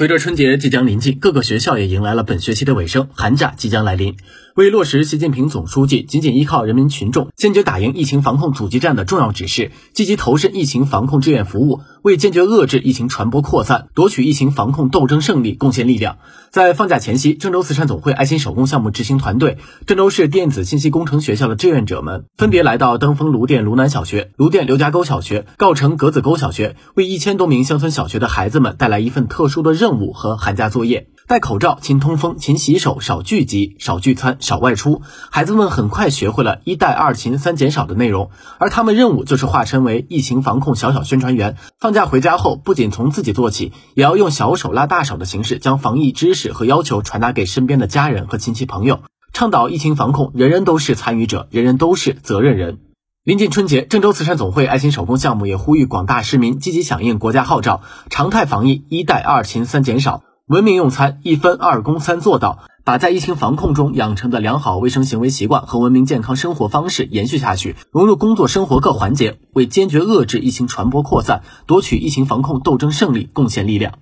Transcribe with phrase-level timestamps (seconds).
[0.00, 4.16] 随着春节即将临近，各个学校也迎来了本学期的尾声，寒假即将来临。
[4.60, 16.18] 为落实习近平总书记“紧紧依靠人民群众，坚决打赢疫情防控阻击战”的重要指示，积极投身疫情防控志愿服务，为坚决遏制疫情传播扩散、夺取疫情防控斗争胜利贡献力量。
[16.50, 19.56] 在放假前夕，郑州慈善总会爱心手工项目执行团队、
[19.86, 31.08] 郑州市电子信息工程学校的志愿者们，分别来到登封卢店卢南小学、卢店刘家沟小学、告城格子沟小学，为一千多名乡村小学的孩子们带来一份特殊的任务和寒假作业。
[31.30, 35.00] 戴口罩、勤通风、勤洗手、少聚集、少聚餐、少外出，
[35.30, 38.30] 孩子们很快学会了一带二勤三减少的内容。
[38.58, 41.56] 而他们任务就是化身为疫情防控小小宣传员。
[41.78, 49.02] 放假回家后，不仅从自己做起，也要用小手拉大手的形式，将防疫知识和要求传达给身边的家人和亲戚朋友，
[49.32, 52.80] 倡导疫情防控，人人都是参与者，人人都是责任人。
[53.22, 60.24] 临近春节，郑州慈善总会爱心手工项目也呼吁广大市民积极响应国家号召，常态防疫，一带二勤三减少。
[60.50, 73.92] 文明用餐，一分二公三做到，把在疫情防控中养成的良好卫生行为习惯和文明健康生活方式延续下去，融入工作生活各环节，为坚决遏制疫情传播扩散、夺取疫情防控斗争胜利贡献力量。